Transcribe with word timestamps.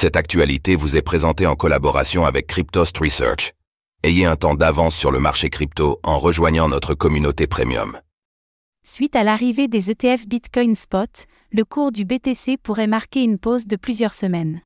Cette 0.00 0.16
actualité 0.16 0.76
vous 0.76 0.96
est 0.96 1.02
présentée 1.02 1.46
en 1.46 1.56
collaboration 1.56 2.24
avec 2.24 2.46
Cryptost 2.46 2.96
Research. 2.96 3.52
Ayez 4.02 4.24
un 4.24 4.34
temps 4.34 4.54
d'avance 4.54 4.96
sur 4.96 5.10
le 5.10 5.20
marché 5.20 5.50
crypto 5.50 6.00
en 6.02 6.18
rejoignant 6.18 6.70
notre 6.70 6.94
communauté 6.94 7.46
premium. 7.46 8.00
Suite 8.82 9.14
à 9.14 9.24
l'arrivée 9.24 9.68
des 9.68 9.90
ETF 9.90 10.26
Bitcoin 10.26 10.74
Spot, 10.74 11.26
le 11.52 11.66
cours 11.66 11.92
du 11.92 12.06
BTC 12.06 12.56
pourrait 12.62 12.86
marquer 12.86 13.22
une 13.22 13.38
pause 13.38 13.66
de 13.66 13.76
plusieurs 13.76 14.14
semaines. 14.14 14.62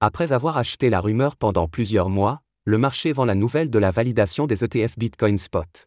Après 0.00 0.32
avoir 0.32 0.56
acheté 0.56 0.90
la 0.90 1.00
rumeur 1.00 1.36
pendant 1.36 1.68
plusieurs 1.68 2.08
mois, 2.08 2.40
le 2.64 2.78
marché 2.78 3.12
vend 3.12 3.24
la 3.24 3.36
nouvelle 3.36 3.70
de 3.70 3.78
la 3.78 3.92
validation 3.92 4.48
des 4.48 4.64
ETF 4.64 4.98
Bitcoin 4.98 5.38
Spot. 5.38 5.86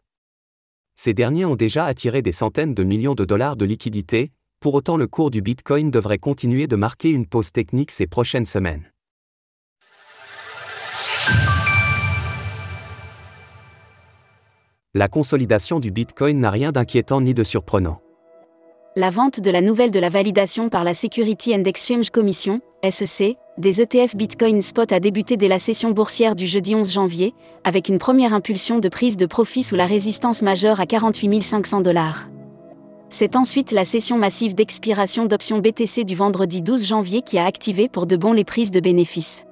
Ces 0.98 1.12
derniers 1.12 1.44
ont 1.44 1.56
déjà 1.56 1.84
attiré 1.84 2.22
des 2.22 2.32
centaines 2.32 2.72
de 2.72 2.84
millions 2.84 3.14
de 3.14 3.26
dollars 3.26 3.56
de 3.56 3.66
liquidités, 3.66 4.32
pour 4.60 4.74
autant 4.74 4.96
le 4.96 5.06
cours 5.06 5.30
du 5.30 5.42
Bitcoin 5.42 5.90
devrait 5.90 6.18
continuer 6.18 6.66
de 6.66 6.76
marquer 6.76 7.10
une 7.10 7.26
pause 7.26 7.52
technique 7.52 7.90
ces 7.90 8.06
prochaines 8.06 8.46
semaines. 8.46 8.90
La 14.94 15.08
consolidation 15.08 15.78
du 15.78 15.90
Bitcoin 15.90 16.40
n'a 16.40 16.50
rien 16.50 16.72
d'inquiétant 16.72 17.20
ni 17.20 17.34
de 17.34 17.44
surprenant. 17.44 18.00
La 18.98 19.10
vente 19.10 19.40
de 19.40 19.50
la 19.50 19.60
nouvelle 19.60 19.90
de 19.90 19.98
la 19.98 20.08
validation 20.08 20.70
par 20.70 20.82
la 20.82 20.94
Security 20.94 21.54
and 21.54 21.64
Exchange 21.64 22.08
Commission, 22.08 22.62
SEC, 22.88 23.36
des 23.58 23.82
ETF 23.82 24.16
Bitcoin 24.16 24.62
Spot 24.62 24.90
a 24.90 25.00
débuté 25.00 25.36
dès 25.36 25.48
la 25.48 25.58
session 25.58 25.90
boursière 25.90 26.34
du 26.34 26.46
jeudi 26.46 26.74
11 26.74 26.90
janvier, 26.90 27.34
avec 27.62 27.90
une 27.90 27.98
première 27.98 28.32
impulsion 28.32 28.78
de 28.78 28.88
prise 28.88 29.18
de 29.18 29.26
profit 29.26 29.62
sous 29.62 29.76
la 29.76 29.84
résistance 29.84 30.40
majeure 30.40 30.80
à 30.80 30.86
48 30.86 31.42
500 31.42 31.82
dollars. 31.82 32.30
C'est 33.08 33.36
ensuite 33.36 33.70
la 33.70 33.84
session 33.84 34.18
massive 34.18 34.54
d'expiration 34.54 35.26
d'options 35.26 35.58
BTC 35.58 36.04
du 36.04 36.16
vendredi 36.16 36.60
12 36.60 36.84
janvier 36.84 37.22
qui 37.22 37.38
a 37.38 37.44
activé 37.44 37.88
pour 37.88 38.06
de 38.06 38.16
bon 38.16 38.32
les 38.32 38.44
prises 38.44 38.72
de 38.72 38.80
bénéfices. 38.80 39.44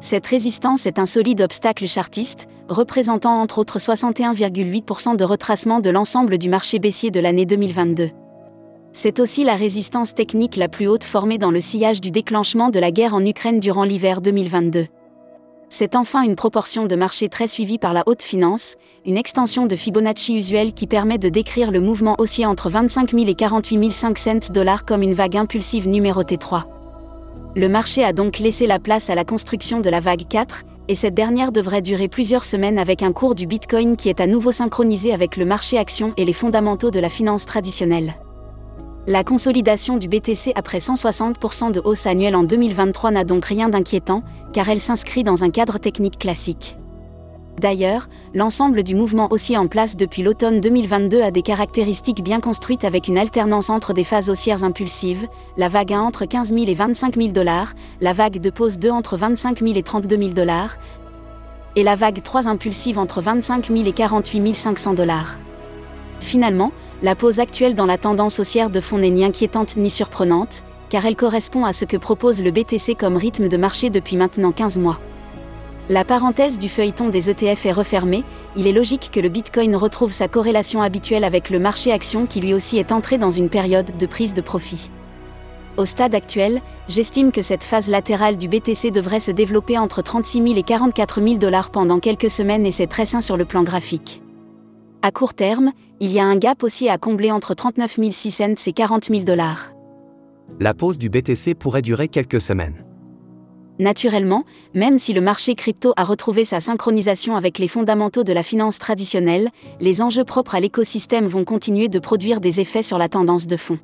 Cette 0.00 0.26
résistance 0.26 0.86
est 0.86 0.98
un 0.98 1.06
solide 1.06 1.40
obstacle 1.40 1.88
chartiste, 1.88 2.46
représentant 2.68 3.40
entre 3.40 3.58
autres 3.58 3.78
61,8% 3.78 5.16
de 5.16 5.24
retracement 5.24 5.80
de 5.80 5.88
l'ensemble 5.88 6.36
du 6.36 6.50
marché 6.50 6.78
baissier 6.78 7.10
de 7.10 7.20
l'année 7.20 7.46
2022. 7.46 8.10
C'est 8.92 9.18
aussi 9.18 9.44
la 9.44 9.54
résistance 9.54 10.14
technique 10.14 10.56
la 10.56 10.68
plus 10.68 10.86
haute 10.86 11.04
formée 11.04 11.38
dans 11.38 11.50
le 11.50 11.60
sillage 11.60 12.02
du 12.02 12.10
déclenchement 12.10 12.68
de 12.68 12.78
la 12.78 12.90
guerre 12.90 13.14
en 13.14 13.24
Ukraine 13.24 13.60
durant 13.60 13.84
l'hiver 13.84 14.20
2022. 14.20 14.86
C'est 15.68 15.96
enfin 15.96 16.22
une 16.22 16.36
proportion 16.36 16.86
de 16.86 16.94
marché 16.94 17.28
très 17.28 17.46
suivie 17.46 17.78
par 17.78 17.92
la 17.92 18.04
haute 18.06 18.22
finance, 18.22 18.76
une 19.06 19.16
extension 19.16 19.66
de 19.66 19.76
Fibonacci 19.76 20.36
usuelle 20.36 20.72
qui 20.72 20.86
permet 20.86 21.18
de 21.18 21.28
décrire 21.28 21.70
le 21.70 21.80
mouvement 21.80 22.14
haussier 22.18 22.46
entre 22.46 22.70
25 22.70 23.10
000 23.10 23.26
et 23.26 23.34
48 23.34 23.92
500 23.92 24.52
dollars 24.52 24.84
comme 24.84 25.02
une 25.02 25.14
vague 25.14 25.36
impulsive 25.36 25.88
numérotée 25.88 26.36
3. 26.36 26.66
Le 27.56 27.68
marché 27.68 28.04
a 28.04 28.12
donc 28.12 28.38
laissé 28.38 28.66
la 28.66 28.78
place 28.78 29.10
à 29.10 29.14
la 29.14 29.24
construction 29.24 29.80
de 29.80 29.90
la 29.90 30.00
vague 30.00 30.26
4, 30.28 30.62
et 30.88 30.94
cette 30.94 31.14
dernière 31.14 31.50
devrait 31.50 31.82
durer 31.82 32.08
plusieurs 32.08 32.44
semaines 32.44 32.78
avec 32.78 33.02
un 33.02 33.12
cours 33.12 33.34
du 33.34 33.46
Bitcoin 33.46 33.96
qui 33.96 34.08
est 34.08 34.20
à 34.20 34.26
nouveau 34.26 34.52
synchronisé 34.52 35.12
avec 35.12 35.36
le 35.36 35.44
marché 35.44 35.78
action 35.78 36.12
et 36.16 36.24
les 36.24 36.32
fondamentaux 36.32 36.90
de 36.90 37.00
la 37.00 37.08
finance 37.08 37.46
traditionnelle. 37.46 38.14
La 39.06 39.22
consolidation 39.22 39.98
du 39.98 40.08
BTC 40.08 40.52
après 40.54 40.78
160% 40.78 41.72
de 41.72 41.82
hausse 41.84 42.06
annuelle 42.06 42.34
en 42.34 42.42
2023 42.42 43.10
n'a 43.10 43.24
donc 43.24 43.44
rien 43.44 43.68
d'inquiétant, 43.68 44.22
car 44.54 44.70
elle 44.70 44.80
s'inscrit 44.80 45.22
dans 45.22 45.44
un 45.44 45.50
cadre 45.50 45.76
technique 45.76 46.18
classique. 46.18 46.78
D'ailleurs, 47.60 48.08
l'ensemble 48.32 48.82
du 48.82 48.94
mouvement 48.94 49.28
haussier 49.30 49.58
en 49.58 49.66
place 49.66 49.98
depuis 49.98 50.22
l'automne 50.22 50.58
2022 50.58 51.20
a 51.20 51.30
des 51.30 51.42
caractéristiques 51.42 52.24
bien 52.24 52.40
construites 52.40 52.86
avec 52.86 53.06
une 53.06 53.18
alternance 53.18 53.68
entre 53.68 53.92
des 53.92 54.04
phases 54.04 54.30
haussières 54.30 54.64
impulsives, 54.64 55.28
la 55.58 55.68
vague 55.68 55.92
1 55.92 56.00
entre 56.00 56.24
15 56.24 56.54
000 56.54 56.64
et 56.66 56.74
25 56.74 57.16
000 57.16 57.28
dollars, 57.28 57.74
la 58.00 58.14
vague 58.14 58.40
de 58.40 58.48
pause 58.48 58.78
2 58.78 58.88
entre 58.88 59.18
25 59.18 59.58
000 59.58 59.74
et 59.74 59.82
32 59.82 60.16
000 60.16 60.30
dollars, 60.30 60.78
et 61.76 61.82
la 61.82 61.94
vague 61.94 62.22
3 62.22 62.48
impulsive 62.48 62.98
entre 62.98 63.20
25 63.20 63.66
000 63.66 63.84
et 63.84 63.92
48 63.92 64.54
500 64.54 64.94
dollars. 64.94 65.36
Finalement, 66.24 66.72
la 67.02 67.14
pause 67.14 67.38
actuelle 67.38 67.74
dans 67.74 67.84
la 67.84 67.98
tendance 67.98 68.40
haussière 68.40 68.70
de 68.70 68.80
fond 68.80 68.96
n'est 68.96 69.10
ni 69.10 69.26
inquiétante 69.26 69.76
ni 69.76 69.90
surprenante, 69.90 70.62
car 70.88 71.04
elle 71.04 71.16
correspond 71.16 71.66
à 71.66 71.74
ce 71.74 71.84
que 71.84 71.98
propose 71.98 72.42
le 72.42 72.50
BTC 72.50 72.94
comme 72.98 73.18
rythme 73.18 73.48
de 73.48 73.58
marché 73.58 73.90
depuis 73.90 74.16
maintenant 74.16 74.50
15 74.50 74.78
mois. 74.78 74.98
La 75.90 76.02
parenthèse 76.02 76.58
du 76.58 76.70
feuilleton 76.70 77.10
des 77.10 77.28
ETF 77.28 77.66
est 77.66 77.72
refermée, 77.72 78.24
il 78.56 78.66
est 78.66 78.72
logique 78.72 79.10
que 79.12 79.20
le 79.20 79.28
Bitcoin 79.28 79.76
retrouve 79.76 80.12
sa 80.12 80.26
corrélation 80.26 80.80
habituelle 80.80 81.24
avec 81.24 81.50
le 81.50 81.58
marché 81.58 81.92
action 81.92 82.24
qui 82.24 82.40
lui 82.40 82.54
aussi 82.54 82.78
est 82.78 82.90
entré 82.90 83.18
dans 83.18 83.30
une 83.30 83.50
période 83.50 83.94
de 83.98 84.06
prise 84.06 84.32
de 84.32 84.40
profit. 84.40 84.88
Au 85.76 85.84
stade 85.84 86.14
actuel, 86.14 86.62
j'estime 86.88 87.32
que 87.32 87.42
cette 87.42 87.64
phase 87.64 87.90
latérale 87.90 88.38
du 88.38 88.48
BTC 88.48 88.90
devrait 88.90 89.20
se 89.20 89.30
développer 89.30 89.76
entre 89.76 90.00
36 90.00 90.42
000 90.42 90.56
et 90.56 90.62
44 90.62 91.20
000 91.22 91.36
dollars 91.36 91.68
pendant 91.68 92.00
quelques 92.00 92.30
semaines 92.30 92.64
et 92.64 92.70
c'est 92.70 92.86
très 92.86 93.04
sain 93.04 93.20
sur 93.20 93.36
le 93.36 93.44
plan 93.44 93.62
graphique. 93.62 94.23
À 95.06 95.10
court 95.10 95.34
terme, 95.34 95.72
il 96.00 96.10
y 96.10 96.18
a 96.18 96.24
un 96.24 96.38
gap 96.38 96.62
aussi 96.62 96.88
à 96.88 96.96
combler 96.96 97.30
entre 97.30 97.52
39 97.52 97.98
600 98.10 98.54
et 98.66 98.72
40 98.72 99.04
000 99.10 99.24
dollars. 99.24 99.74
La 100.58 100.72
pause 100.72 100.96
du 100.96 101.10
BTC 101.10 101.54
pourrait 101.54 101.82
durer 101.82 102.08
quelques 102.08 102.40
semaines. 102.40 102.86
Naturellement, 103.78 104.44
même 104.72 104.96
si 104.96 105.12
le 105.12 105.20
marché 105.20 105.56
crypto 105.56 105.92
a 105.98 106.04
retrouvé 106.04 106.44
sa 106.44 106.58
synchronisation 106.58 107.36
avec 107.36 107.58
les 107.58 107.68
fondamentaux 107.68 108.24
de 108.24 108.32
la 108.32 108.42
finance 108.42 108.78
traditionnelle, 108.78 109.50
les 109.78 110.00
enjeux 110.00 110.24
propres 110.24 110.54
à 110.54 110.60
l'écosystème 110.60 111.26
vont 111.26 111.44
continuer 111.44 111.88
de 111.88 111.98
produire 111.98 112.40
des 112.40 112.62
effets 112.62 112.80
sur 112.80 112.96
la 112.96 113.10
tendance 113.10 113.46
de 113.46 113.58
fond. 113.58 113.78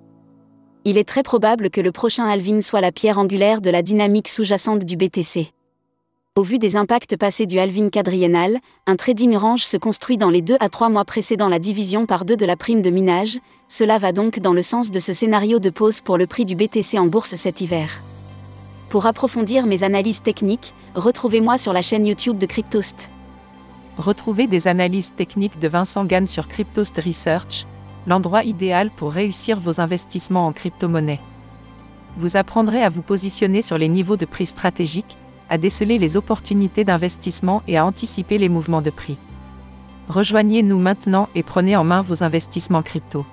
Il 0.86 0.96
est 0.96 1.06
très 1.06 1.22
probable 1.22 1.68
que 1.68 1.82
le 1.82 1.92
prochain 1.92 2.24
halving 2.24 2.62
soit 2.62 2.80
la 2.80 2.92
pierre 2.92 3.18
angulaire 3.18 3.60
de 3.60 3.68
la 3.68 3.82
dynamique 3.82 4.28
sous-jacente 4.28 4.86
du 4.86 4.96
BTC. 4.96 5.52
Au 6.40 6.42
vu 6.42 6.58
des 6.58 6.76
impacts 6.76 7.18
passés 7.18 7.44
du 7.44 7.58
halving 7.58 7.90
quadriennal, 7.90 8.60
un 8.86 8.96
trading 8.96 9.36
range 9.36 9.66
se 9.66 9.76
construit 9.76 10.16
dans 10.16 10.30
les 10.30 10.40
2 10.40 10.56
à 10.58 10.70
3 10.70 10.88
mois 10.88 11.04
précédant 11.04 11.50
la 11.50 11.58
division 11.58 12.06
par 12.06 12.24
2 12.24 12.34
de 12.34 12.46
la 12.46 12.56
prime 12.56 12.80
de 12.80 12.88
minage, 12.88 13.38
cela 13.68 13.98
va 13.98 14.12
donc 14.12 14.40
dans 14.40 14.54
le 14.54 14.62
sens 14.62 14.90
de 14.90 14.98
ce 15.00 15.12
scénario 15.12 15.58
de 15.58 15.68
pause 15.68 16.00
pour 16.00 16.16
le 16.16 16.26
prix 16.26 16.46
du 16.46 16.54
BTC 16.56 16.98
en 16.98 17.04
bourse 17.04 17.34
cet 17.34 17.60
hiver. 17.60 17.90
Pour 18.88 19.04
approfondir 19.04 19.66
mes 19.66 19.84
analyses 19.84 20.22
techniques, 20.22 20.72
retrouvez-moi 20.94 21.58
sur 21.58 21.74
la 21.74 21.82
chaîne 21.82 22.06
YouTube 22.06 22.38
de 22.38 22.46
Cryptost. 22.46 23.10
Retrouvez 23.98 24.46
des 24.46 24.66
analyses 24.66 25.12
techniques 25.14 25.58
de 25.58 25.68
Vincent 25.68 26.06
Gann 26.06 26.26
sur 26.26 26.48
Cryptost 26.48 27.02
Research, 27.04 27.66
l'endroit 28.06 28.44
idéal 28.44 28.90
pour 28.90 29.12
réussir 29.12 29.60
vos 29.60 29.78
investissements 29.78 30.46
en 30.46 30.52
crypto-monnaie. 30.52 31.20
Vous 32.16 32.38
apprendrez 32.38 32.82
à 32.82 32.88
vous 32.88 33.02
positionner 33.02 33.60
sur 33.60 33.76
les 33.76 33.88
niveaux 33.88 34.16
de 34.16 34.24
prix 34.24 34.46
stratégiques, 34.46 35.18
à 35.50 35.58
déceler 35.58 35.98
les 35.98 36.16
opportunités 36.16 36.84
d'investissement 36.84 37.62
et 37.68 37.76
à 37.76 37.84
anticiper 37.84 38.38
les 38.38 38.48
mouvements 38.48 38.80
de 38.80 38.90
prix. 38.90 39.18
Rejoignez-nous 40.08 40.78
maintenant 40.78 41.28
et 41.34 41.42
prenez 41.42 41.76
en 41.76 41.84
main 41.84 42.00
vos 42.02 42.24
investissements 42.24 42.82
crypto. 42.82 43.26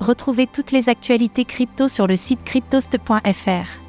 Retrouvez 0.00 0.46
toutes 0.46 0.72
les 0.72 0.88
actualités 0.88 1.44
crypto 1.44 1.88
sur 1.88 2.06
le 2.06 2.16
site 2.16 2.42
cryptost.fr. 2.44 3.86